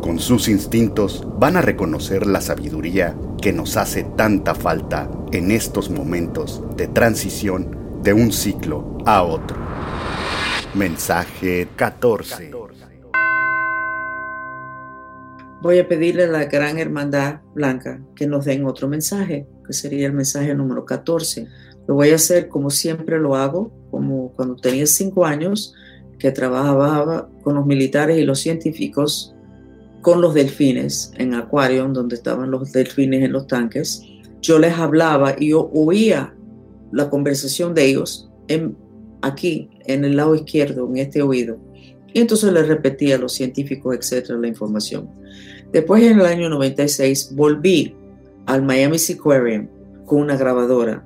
con 0.00 0.18
sus 0.18 0.48
instintos 0.48 1.26
van 1.38 1.56
a 1.56 1.62
reconocer 1.62 2.26
la 2.26 2.40
sabiduría 2.40 3.16
que 3.40 3.52
nos 3.52 3.76
hace 3.76 4.04
tanta 4.16 4.54
falta 4.54 5.10
en 5.32 5.50
estos 5.50 5.90
momentos 5.90 6.62
de 6.76 6.88
transición 6.88 8.00
de 8.02 8.12
un 8.12 8.32
ciclo 8.32 8.98
a 9.04 9.22
otro. 9.22 9.56
Mensaje 10.74 11.68
14. 11.76 12.50
Voy 15.62 15.78
a 15.78 15.86
pedirle 15.86 16.24
a 16.24 16.28
la 16.28 16.44
Gran 16.46 16.78
Hermandad 16.78 17.40
Blanca 17.54 18.00
que 18.16 18.26
nos 18.26 18.46
den 18.46 18.64
otro 18.64 18.88
mensaje, 18.88 19.46
que 19.66 19.72
sería 19.74 20.06
el 20.06 20.14
mensaje 20.14 20.54
número 20.54 20.86
14. 20.86 21.46
Lo 21.86 21.94
voy 21.96 22.10
a 22.10 22.14
hacer 22.14 22.48
como 22.48 22.70
siempre 22.70 23.18
lo 23.18 23.36
hago, 23.36 23.70
como 23.90 24.32
cuando 24.32 24.56
tenía 24.56 24.86
cinco 24.86 25.26
años, 25.26 25.74
que 26.18 26.30
trabajaba 26.30 27.28
con 27.42 27.54
los 27.56 27.66
militares 27.66 28.18
y 28.18 28.24
los 28.24 28.40
científicos 28.40 29.34
con 30.00 30.20
los 30.20 30.34
delfines 30.34 31.12
en 31.16 31.34
acuario, 31.34 31.86
donde 31.88 32.14
estaban 32.14 32.50
los 32.50 32.72
delfines 32.72 33.22
en 33.22 33.32
los 33.32 33.46
tanques. 33.46 34.02
Yo 34.40 34.58
les 34.58 34.74
hablaba 34.74 35.34
y 35.38 35.50
yo 35.50 35.70
oía 35.74 36.34
la 36.92 37.10
conversación 37.10 37.74
de 37.74 37.86
ellos 37.86 38.30
aquí, 39.22 39.70
en 39.86 40.04
el 40.04 40.16
lado 40.16 40.34
izquierdo, 40.34 40.88
en 40.88 40.96
este 40.98 41.22
oído. 41.22 41.58
Y 42.12 42.20
entonces 42.20 42.52
les 42.52 42.66
repetía 42.66 43.16
a 43.16 43.18
los 43.18 43.32
científicos, 43.32 43.94
etcétera, 43.96 44.38
la 44.38 44.48
información. 44.48 45.08
Después, 45.72 46.02
en 46.02 46.18
el 46.18 46.26
año 46.26 46.48
96, 46.48 47.34
volví 47.34 47.94
al 48.46 48.62
Miami 48.62 48.98
Seaquarium 48.98 49.68
con 50.06 50.22
una 50.22 50.36
grabadora 50.36 51.04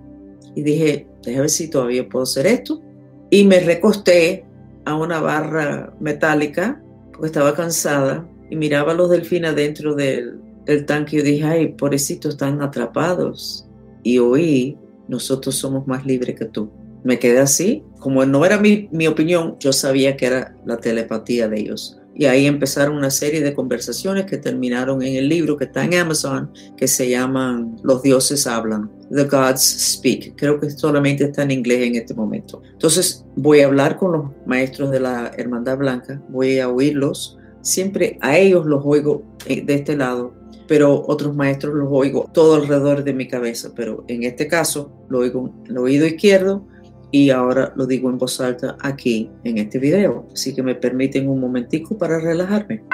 y 0.55 0.63
dije, 0.63 1.07
déjame 1.23 1.41
ver 1.43 1.51
si 1.51 1.69
todavía 1.69 2.09
puedo 2.09 2.23
hacer 2.23 2.47
esto. 2.47 2.81
Y 3.29 3.45
me 3.45 3.61
recosté 3.61 4.45
a 4.85 4.97
una 4.97 5.21
barra 5.21 5.93
metálica 6.01 6.83
porque 7.13 7.27
estaba 7.27 7.55
cansada 7.55 8.27
y 8.51 8.57
miraba 8.57 8.93
a 8.93 8.95
los 8.95 9.11
delfines 9.11 9.55
dentro 9.57 9.95
del, 9.95 10.41
tanque 10.87 11.17
y 11.17 11.23
dije, 11.23 11.45
ay, 11.45 11.69
pobrecitos, 11.69 12.35
están 12.35 12.63
atrapados. 12.63 13.67
Y 14.03 14.19
oí, 14.19 14.79
nosotros 15.09 15.55
somos 15.55 15.87
más 15.87 16.05
libres 16.07 16.39
que 16.39 16.47
tú. 16.47 16.71
Me 17.03 17.19
quedé 17.19 17.41
así, 17.41 17.83
como 17.99 18.25
no 18.25 18.45
era 18.47 18.59
mi, 18.59 19.07
opinión, 19.07 19.57
yo 19.61 19.73
sabía 19.73 20.17
que 20.17 20.27
era 20.27 20.57
la 20.65 20.79
telepatía 20.79 21.49
de 21.49 21.61
ellos. 21.61 22.01
Y 22.17 22.27
ahí 22.27 22.47
empezaron 22.47 22.97
una 22.97 23.11
serie 23.11 23.43
de 23.43 23.55
conversaciones 23.55 24.25
que 24.25 24.39
terminaron 24.39 25.03
en 25.03 25.17
el 25.17 25.29
libro 25.29 25.57
que 25.57 25.65
está 25.65 25.85
en 25.85 25.95
Amazon, 25.95 26.51
que 26.77 26.87
se 26.87 27.11
llaman 27.11 27.77
Los 27.83 28.03
dioses 28.03 28.47
hablan, 28.47 28.91
The 29.13 29.25
Gods 29.25 29.97
Speak. 29.97 30.35
Creo 30.37 30.61
que 30.61 30.71
solamente 30.71 31.25
está 31.25 31.43
en 31.43 31.51
inglés 31.51 31.83
en 31.83 31.97
este 31.97 32.15
momento. 32.15 32.63
Entonces 32.73 33.27
voy 33.35 33.61
a 33.61 33.67
hablar 33.67 33.99
con 33.99 34.13
los 34.13 34.25
maestros 34.47 34.93
de 34.93 35.01
la 35.01 35.33
Hermandad 35.37 35.77
Blanca, 35.77 36.23
voy 36.29 36.61
a 36.61 36.69
oírlos, 36.69 37.37
siempre 37.65 38.19
a 38.21 38.39
ellos 38.39 38.67
los 38.67 38.83
oigo 38.85 39.25
eh, 39.47 39.63
de 39.65 39.75
este 39.75 39.97
lado, 39.97 40.33
pero 40.69 41.03
otros 41.09 41.35
maestros 41.35 41.75
los 41.75 41.89
oigo 41.91 42.31
todo 42.33 42.55
alrededor 42.55 43.03
de 43.03 43.13
mi 43.13 43.27
cabeza, 43.27 43.73
pero 43.75 44.05
en 44.07 44.23
este 44.23 44.47
caso 44.47 44.93
lo 45.09 45.21
oigo 45.21 45.53
en 45.65 45.71
el 45.71 45.79
oído 45.79 46.07
izquierdo 46.07 46.65
y 47.11 47.31
ahora 47.31 47.73
lo 47.77 47.87
digo 47.87 48.09
en 48.11 48.19
voz 48.19 48.41
alta 48.41 48.77
aquí 48.81 49.31
en 49.45 49.59
este 49.59 49.79
video. 49.79 50.27
Así 50.33 50.55
que 50.55 50.63
me 50.63 50.75
permiten 50.75 51.29
un 51.29 51.41
momentico 51.41 51.97
para 51.97 52.19
relajarme. 52.19 52.85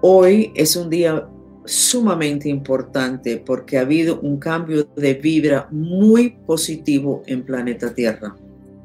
Hoy 0.00 0.52
es 0.54 0.76
un 0.76 0.88
día 0.88 1.28
sumamente 1.64 2.48
importante 2.48 3.38
porque 3.38 3.76
ha 3.76 3.80
habido 3.80 4.20
un 4.20 4.38
cambio 4.38 4.84
de 4.96 5.14
vibra 5.14 5.66
muy 5.70 6.38
positivo 6.46 7.22
en 7.26 7.44
planeta 7.44 7.92
Tierra. 7.92 8.36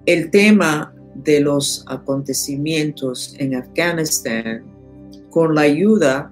El 0.05 0.31
tema 0.31 0.91
de 1.15 1.39
los 1.39 1.83
acontecimientos 1.87 3.35
en 3.37 3.55
Afganistán 3.55 4.63
con 5.29 5.55
la 5.55 5.61
ayuda 5.61 6.31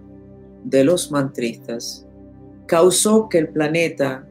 de 0.63 0.83
los 0.83 1.11
mantristas 1.11 2.05
causó 2.65 3.27
que 3.29 3.39
el 3.39 3.49
planeta 3.49 4.27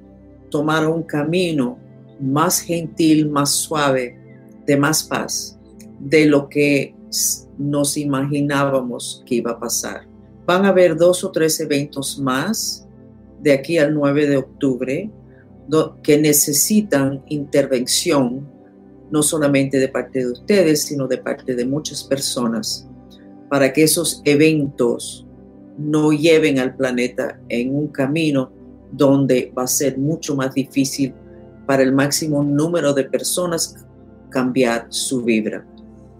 tomara 0.51 0.89
un 0.89 1.03
camino 1.03 1.79
más 2.21 2.61
gentil, 2.61 3.29
más 3.29 3.51
suave, 3.51 4.17
de 4.65 4.77
más 4.77 5.03
paz, 5.03 5.59
de 5.99 6.27
lo 6.27 6.49
que 6.49 6.95
nos 7.59 7.97
imaginábamos 7.97 9.23
que 9.27 9.37
iba 9.37 9.53
a 9.53 9.59
pasar. 9.59 10.07
Van 10.47 10.65
a 10.65 10.69
haber 10.69 10.97
dos 10.97 11.25
o 11.25 11.33
tres 11.33 11.59
eventos 11.61 12.19
más 12.19 12.87
de 13.41 13.53
aquí 13.53 13.79
al 13.79 13.95
9 13.95 14.27
de 14.29 14.37
octubre 14.37 15.11
que 16.03 16.19
necesitan 16.19 17.23
intervención 17.29 18.49
no 19.11 19.23
solamente 19.23 19.79
de 19.79 19.89
parte 19.89 20.21
de 20.21 20.33
ustedes, 20.33 20.83
sino 20.83 21.07
de 21.07 21.19
parte 21.19 21.55
de 21.55 21.65
muchas 21.65 22.05
personas, 22.05 22.89
para 23.49 23.73
que 23.73 23.83
esos 23.83 24.23
eventos 24.25 25.27
no 25.79 26.13
lleven 26.13 26.59
al 26.59 26.77
planeta 26.77 27.41
en 27.49 27.75
un 27.75 27.89
camino 27.89 28.51
donde 28.93 29.53
va 29.57 29.65
a 29.65 29.69
ser 29.69 29.99
mucho 29.99 30.35
más 30.35 30.55
difícil 30.55 31.15
para 31.67 31.83
el 31.83 31.93
máximo 31.93 32.43
número 32.43 32.93
de 32.95 33.05
personas 33.05 33.87
cambiar 34.31 34.87
su 34.89 35.23
vibra. 35.23 35.67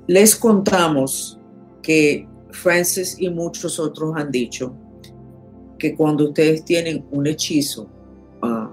Les 0.07 0.37
contamos 0.37 1.39
que 1.83 2.27
Francis 2.51 3.17
y 3.19 3.29
muchos 3.29 3.79
otros 3.79 4.15
han 4.17 4.31
dicho 4.31 4.75
que 5.79 5.95
cuando 5.95 6.29
ustedes 6.29 6.65
tienen 6.65 7.05
un 7.11 7.27
hechizo, 7.27 7.89
ah, 8.43 8.71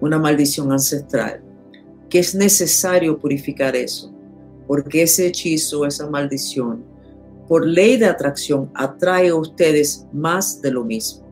una 0.00 0.18
maldición 0.18 0.72
ancestral, 0.72 1.42
que 2.08 2.18
es 2.18 2.34
necesario 2.34 3.18
purificar 3.18 3.74
eso, 3.76 4.12
porque 4.66 5.02
ese 5.02 5.26
hechizo, 5.26 5.86
esa 5.86 6.08
maldición, 6.08 6.84
por 7.48 7.66
ley 7.66 7.96
de 7.96 8.06
atracción, 8.06 8.70
atrae 8.74 9.28
a 9.28 9.36
ustedes 9.36 10.06
más 10.12 10.60
de 10.60 10.72
lo 10.72 10.84
mismo. 10.84 11.24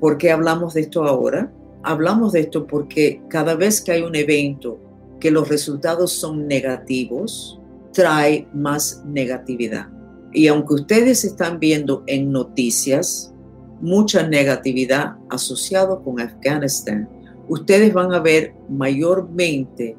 ¿Por 0.00 0.16
qué 0.18 0.30
hablamos 0.30 0.74
de 0.74 0.82
esto 0.82 1.04
ahora? 1.04 1.52
Hablamos 1.82 2.32
de 2.32 2.40
esto 2.40 2.66
porque 2.66 3.20
cada 3.28 3.54
vez 3.54 3.80
que 3.80 3.92
hay 3.92 4.02
un 4.02 4.14
evento 4.14 4.78
que 5.18 5.30
los 5.30 5.48
resultados 5.48 6.12
son 6.12 6.46
negativos, 6.46 7.60
trae 7.92 8.46
más 8.54 9.02
negatividad. 9.06 9.88
Y 10.32 10.46
aunque 10.46 10.74
ustedes 10.74 11.24
están 11.24 11.58
viendo 11.58 12.04
en 12.06 12.30
noticias 12.30 13.34
mucha 13.80 14.26
negatividad 14.26 15.16
asociado 15.30 16.02
con 16.02 16.20
Afganistán, 16.20 17.08
ustedes 17.48 17.92
van 17.92 18.12
a 18.12 18.20
ver 18.20 18.54
mayormente 18.68 19.96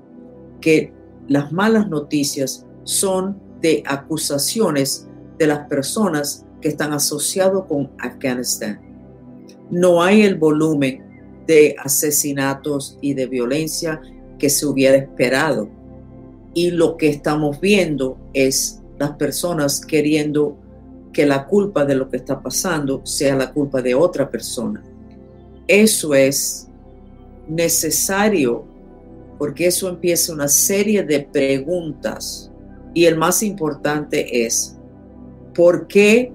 que 0.62 0.94
las 1.28 1.52
malas 1.52 1.90
noticias 1.90 2.66
son 2.84 3.40
de 3.62 3.84
acusaciones 3.86 5.08
de 5.38 5.48
las 5.48 5.68
personas 5.68 6.46
que 6.62 6.70
están 6.70 6.94
asociados 6.94 7.66
con 7.66 7.92
Afganistán. 8.00 8.82
No 9.70 10.02
hay 10.02 10.24
el 10.24 10.36
volumen 10.36 11.04
de 11.46 11.76
asesinatos 11.80 12.98
y 13.02 13.14
de 13.14 13.28
violencia 13.28 14.02
que 14.38 14.50
se 14.50 14.66
hubiera 14.66 14.98
esperado. 14.98 15.70
Y 16.54 16.72
lo 16.72 16.98
que 16.98 17.10
estamos 17.10 17.60
viendo 17.60 18.18
es 18.34 18.82
las 18.98 19.12
personas 19.12 19.82
queriendo 19.82 20.58
que 21.14 21.26
la 21.26 21.48
culpa 21.48 21.86
de 21.86 21.96
lo 21.96 22.10
que 22.10 22.18
está 22.18 22.42
pasando 22.42 23.06
sea 23.06 23.36
la 23.36 23.52
culpa 23.52 23.82
de 23.82 23.96
otra 23.96 24.30
persona. 24.30 24.84
Eso 25.68 26.14
es 26.14 26.68
necesario 27.48 28.66
porque 29.40 29.68
eso 29.68 29.90
empieza 29.90 30.34
una 30.34 30.50
serie 30.50 31.02
de 31.02 31.22
preguntas 31.22 32.52
y 32.94 33.06
el 33.06 33.18
más 33.18 33.42
importante 33.42 34.46
es, 34.46 34.78
¿por 35.56 35.88
qué 35.88 36.34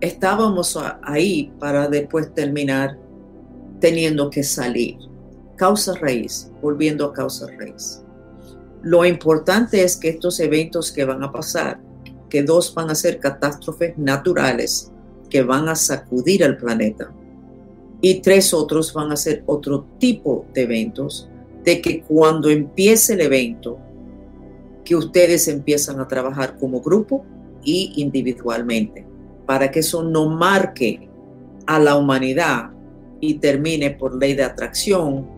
estábamos 0.00 0.78
ahí 1.02 1.50
para 1.58 1.88
después 1.88 2.32
terminar 2.34 2.98
teniendo 3.80 4.28
que 4.28 4.44
salir? 4.44 4.98
Causa 5.56 5.94
raíz, 5.94 6.52
volviendo 6.60 7.06
a 7.06 7.12
causa 7.12 7.46
raíz. 7.58 8.02
Lo 8.82 9.04
importante 9.06 9.82
es 9.82 9.96
que 9.96 10.10
estos 10.10 10.38
eventos 10.38 10.92
que 10.92 11.04
van 11.04 11.22
a 11.24 11.32
pasar, 11.32 11.80
que 12.28 12.42
dos 12.42 12.74
van 12.74 12.90
a 12.90 12.94
ser 12.94 13.18
catástrofes 13.18 13.96
naturales 13.96 14.92
que 15.30 15.42
van 15.42 15.66
a 15.70 15.74
sacudir 15.74 16.44
al 16.44 16.58
planeta 16.58 17.10
y 18.02 18.20
tres 18.20 18.52
otros 18.52 18.92
van 18.92 19.12
a 19.12 19.16
ser 19.16 19.42
otro 19.46 19.86
tipo 19.98 20.44
de 20.52 20.62
eventos 20.64 21.30
de 21.64 21.80
que 21.80 22.02
cuando 22.02 22.50
empiece 22.50 23.14
el 23.14 23.20
evento, 23.20 23.78
que 24.84 24.96
ustedes 24.96 25.48
empiezan 25.48 26.00
a 26.00 26.08
trabajar 26.08 26.56
como 26.58 26.80
grupo 26.80 27.24
y 27.62 27.92
individualmente. 27.96 29.06
para 29.46 29.72
que 29.72 29.80
eso 29.80 30.04
no 30.04 30.28
marque 30.28 31.10
a 31.66 31.78
la 31.80 31.96
humanidad 31.96 32.70
y 33.20 33.34
termine 33.34 33.90
por 33.90 34.14
ley 34.14 34.34
de 34.34 34.44
atracción, 34.44 35.28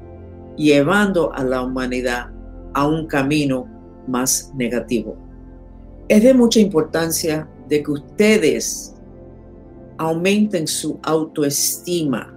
llevando 0.57 1.33
a 1.33 1.43
la 1.43 1.63
humanidad 1.63 2.31
a 2.75 2.87
un 2.87 3.07
camino 3.07 3.67
más 4.07 4.53
negativo. 4.55 5.17
Es 6.07 6.23
de 6.23 6.35
mucha 6.35 6.61
importancia 6.61 7.49
de 7.69 7.83
que 7.83 7.91
ustedes 7.91 8.95
aumenten 9.97 10.67
su 10.67 10.99
autoestima. 11.03 12.33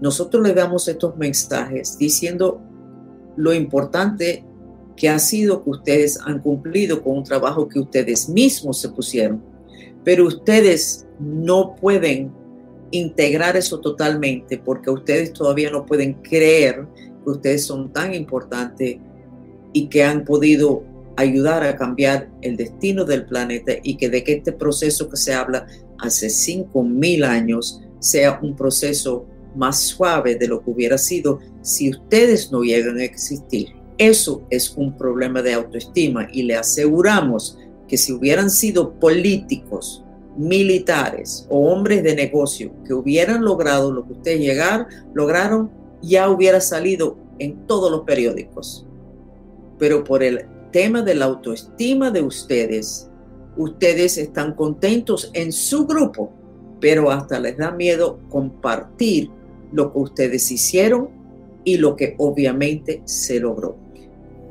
Nosotros 0.00 0.42
le 0.42 0.54
damos 0.54 0.88
estos 0.88 1.16
mensajes 1.16 1.96
diciendo 1.96 2.60
lo 3.36 3.52
importante 3.52 4.44
que 4.96 5.08
ha 5.08 5.18
sido 5.18 5.64
que 5.64 5.70
ustedes 5.70 6.18
han 6.24 6.40
cumplido 6.40 7.02
con 7.02 7.18
un 7.18 7.24
trabajo 7.24 7.68
que 7.68 7.80
ustedes 7.80 8.28
mismos 8.28 8.80
se 8.80 8.88
pusieron, 8.90 9.42
pero 10.04 10.26
ustedes 10.26 11.06
no 11.18 11.74
pueden 11.74 12.32
integrar 12.90 13.56
eso 13.56 13.80
totalmente 13.80 14.58
porque 14.58 14.90
ustedes 14.90 15.32
todavía 15.32 15.70
no 15.70 15.84
pueden 15.84 16.14
creer 16.14 16.86
que 17.24 17.30
ustedes 17.30 17.64
son 17.64 17.92
tan 17.92 18.14
importantes 18.14 18.98
y 19.72 19.88
que 19.88 20.04
han 20.04 20.24
podido 20.24 20.84
ayudar 21.16 21.64
a 21.64 21.76
cambiar 21.76 22.30
el 22.42 22.56
destino 22.56 23.04
del 23.04 23.24
planeta 23.24 23.72
y 23.82 23.96
que 23.96 24.08
de 24.08 24.22
que 24.22 24.34
este 24.34 24.52
proceso 24.52 25.08
que 25.08 25.16
se 25.16 25.34
habla 25.34 25.66
hace 25.98 26.28
5.000 26.28 27.24
años 27.24 27.80
sea 27.98 28.38
un 28.42 28.54
proceso 28.54 29.26
más 29.54 29.80
suave 29.80 30.36
de 30.36 30.48
lo 30.48 30.62
que 30.62 30.70
hubiera 30.70 30.98
sido 30.98 31.40
si 31.62 31.90
ustedes 31.90 32.50
no 32.52 32.62
llegan 32.62 32.98
a 32.98 33.04
existir. 33.04 33.68
Eso 33.98 34.42
es 34.50 34.74
un 34.76 34.96
problema 34.96 35.40
de 35.42 35.54
autoestima 35.54 36.28
y 36.32 36.42
le 36.42 36.56
aseguramos 36.56 37.58
que 37.86 37.96
si 37.96 38.12
hubieran 38.12 38.50
sido 38.50 38.94
políticos, 38.98 40.04
militares 40.36 41.46
o 41.48 41.70
hombres 41.70 42.02
de 42.02 42.14
negocio 42.14 42.72
que 42.84 42.94
hubieran 42.94 43.44
logrado 43.44 43.92
lo 43.92 44.04
que 44.06 44.14
ustedes 44.14 44.40
llegar, 44.40 44.88
lograron, 45.14 45.70
ya 46.02 46.28
hubiera 46.28 46.60
salido 46.60 47.16
en 47.38 47.66
todos 47.66 47.90
los 47.90 48.02
periódicos. 48.02 48.86
Pero 49.78 50.02
por 50.04 50.22
el 50.22 50.46
tema 50.72 51.02
de 51.02 51.14
la 51.14 51.26
autoestima 51.26 52.10
de 52.10 52.22
ustedes, 52.22 53.08
ustedes 53.56 54.18
están 54.18 54.54
contentos 54.54 55.30
en 55.34 55.52
su 55.52 55.86
grupo, 55.86 56.32
pero 56.80 57.10
hasta 57.10 57.38
les 57.38 57.56
da 57.56 57.70
miedo 57.70 58.18
compartir 58.28 59.30
lo 59.74 59.92
que 59.92 59.98
ustedes 59.98 60.50
hicieron 60.50 61.08
y 61.64 61.76
lo 61.76 61.96
que 61.96 62.14
obviamente 62.18 63.02
se 63.04 63.40
logró. 63.40 63.76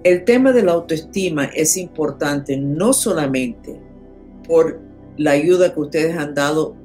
El 0.03 0.25
tema 0.25 0.51
de 0.51 0.63
la 0.63 0.73
autoestima 0.73 1.45
es 1.45 1.77
importante 1.77 2.57
no 2.57 2.91
solamente 2.91 3.79
por 4.45 4.81
la 5.17 5.31
ayuda 5.31 5.73
que 5.73 5.79
ustedes 5.79 6.17
han 6.17 6.35
dado, 6.35 6.75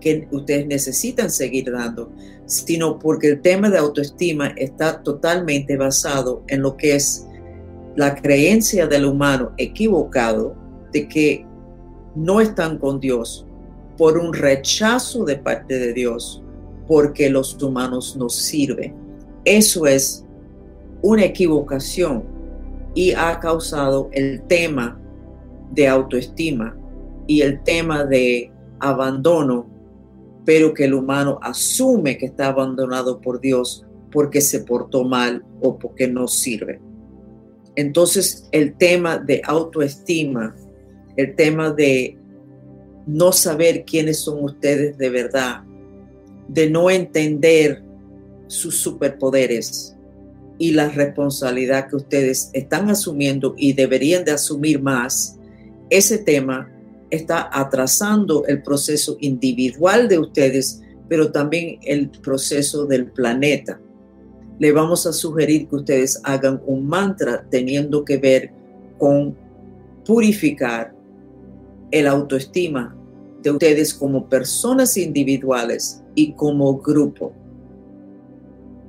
que 0.00 0.28
ustedes 0.30 0.66
necesitan 0.66 1.30
seguir 1.30 1.72
dando, 1.72 2.12
sino 2.46 2.98
porque 2.98 3.28
el 3.28 3.40
tema 3.40 3.70
de 3.70 3.78
autoestima 3.78 4.48
está 4.56 5.02
totalmente 5.02 5.76
basado 5.76 6.44
en 6.46 6.62
lo 6.62 6.76
que 6.76 6.94
es 6.94 7.26
la 7.96 8.14
creencia 8.14 8.86
del 8.86 9.04
humano 9.04 9.52
equivocado 9.56 10.54
de 10.92 11.08
que 11.08 11.44
no 12.14 12.40
están 12.40 12.78
con 12.78 13.00
Dios 13.00 13.46
por 13.96 14.16
un 14.16 14.32
rechazo 14.32 15.24
de 15.24 15.36
parte 15.36 15.78
de 15.78 15.92
Dios, 15.92 16.42
porque 16.90 17.30
los 17.30 17.62
humanos 17.62 18.16
no 18.16 18.28
sirven. 18.28 18.92
Eso 19.44 19.86
es 19.86 20.26
una 21.02 21.24
equivocación 21.24 22.24
y 22.96 23.12
ha 23.12 23.38
causado 23.38 24.10
el 24.10 24.42
tema 24.48 25.00
de 25.70 25.86
autoestima 25.86 26.76
y 27.28 27.42
el 27.42 27.62
tema 27.62 28.04
de 28.04 28.50
abandono, 28.80 29.68
pero 30.44 30.74
que 30.74 30.86
el 30.86 30.94
humano 30.94 31.38
asume 31.42 32.18
que 32.18 32.26
está 32.26 32.48
abandonado 32.48 33.20
por 33.20 33.40
Dios 33.40 33.86
porque 34.10 34.40
se 34.40 34.58
portó 34.58 35.04
mal 35.04 35.44
o 35.60 35.78
porque 35.78 36.08
no 36.08 36.26
sirve. 36.26 36.80
Entonces 37.76 38.48
el 38.50 38.74
tema 38.76 39.16
de 39.16 39.40
autoestima, 39.44 40.56
el 41.16 41.36
tema 41.36 41.70
de 41.70 42.18
no 43.06 43.30
saber 43.30 43.84
quiénes 43.84 44.18
son 44.18 44.42
ustedes 44.42 44.98
de 44.98 45.08
verdad, 45.08 45.62
de 46.52 46.68
no 46.68 46.90
entender 46.90 47.82
sus 48.46 48.76
superpoderes, 48.76 49.96
y 50.60 50.72
la 50.72 50.90
responsabilidad 50.90 51.88
que 51.88 51.96
ustedes 51.96 52.50
están 52.52 52.90
asumiendo 52.90 53.54
y 53.56 53.72
deberían 53.72 54.26
de 54.26 54.32
asumir 54.32 54.80
más, 54.82 55.38
ese 55.88 56.18
tema 56.18 56.70
está 57.10 57.48
atrasando 57.50 58.44
el 58.46 58.62
proceso 58.62 59.16
individual 59.20 60.06
de 60.06 60.18
ustedes, 60.18 60.82
pero 61.08 61.32
también 61.32 61.78
el 61.82 62.10
proceso 62.10 62.84
del 62.84 63.10
planeta. 63.10 63.80
Le 64.58 64.70
vamos 64.70 65.06
a 65.06 65.14
sugerir 65.14 65.66
que 65.66 65.76
ustedes 65.76 66.20
hagan 66.24 66.60
un 66.66 66.86
mantra 66.86 67.42
teniendo 67.48 68.04
que 68.04 68.18
ver 68.18 68.52
con 68.98 69.34
purificar 70.04 70.94
el 71.90 72.06
autoestima 72.06 72.94
de 73.42 73.50
ustedes 73.50 73.94
como 73.94 74.28
personas 74.28 74.96
individuales 74.96 76.02
y 76.14 76.32
como 76.32 76.78
grupo. 76.78 77.32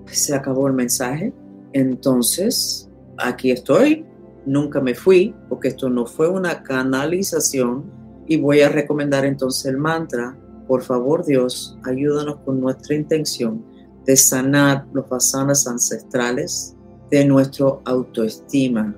Se 0.05 0.35
acabó 0.35 0.67
el 0.67 0.73
mensaje. 0.73 1.33
Entonces, 1.73 2.89
aquí 3.17 3.51
estoy, 3.51 4.05
nunca 4.45 4.81
me 4.81 4.93
fui, 4.93 5.33
porque 5.47 5.69
esto 5.69 5.89
no 5.89 6.05
fue 6.05 6.27
una 6.27 6.63
canalización 6.63 7.85
y 8.27 8.37
voy 8.37 8.61
a 8.61 8.69
recomendar 8.69 9.25
entonces 9.25 9.65
el 9.65 9.77
mantra, 9.77 10.37
por 10.67 10.83
favor 10.83 11.25
Dios, 11.25 11.77
ayúdanos 11.83 12.37
con 12.45 12.59
nuestra 12.61 12.95
intención 12.95 13.63
de 14.05 14.15
sanar 14.15 14.85
los 14.93 15.07
vasanas 15.09 15.67
ancestrales 15.67 16.75
de 17.09 17.25
nuestro 17.25 17.81
autoestima, 17.85 18.95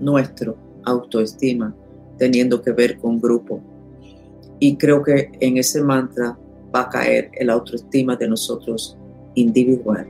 nuestro 0.00 0.56
autoestima, 0.84 1.74
teniendo 2.18 2.60
que 2.60 2.72
ver 2.72 2.98
con 2.98 3.18
grupo. 3.20 3.62
Y 4.60 4.76
creo 4.76 5.02
que 5.02 5.30
en 5.40 5.56
ese 5.56 5.82
mantra 5.82 6.36
va 6.74 6.82
a 6.82 6.88
caer 6.88 7.30
el 7.34 7.50
autoestima 7.50 8.16
de 8.16 8.28
nosotros 8.28 8.96
individual. 9.34 10.06